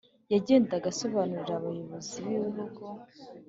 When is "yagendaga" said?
0.33-0.85